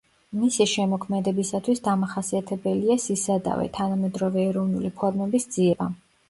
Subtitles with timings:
[0.43, 5.93] მისი შემოქმედებისათვის დამახასიათებელია სისადავე, თანამედროვე ეროვნული ფორმების ძიება.